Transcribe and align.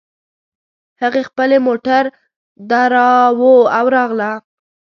هغې 1.01 1.21
خپلې 1.29 1.57
موټر 1.67 2.03
ودراوو 2.11 3.55
او 3.77 3.85
راغله 3.95 4.31